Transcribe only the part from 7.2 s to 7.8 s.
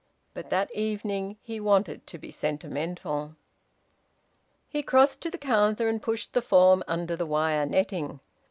wire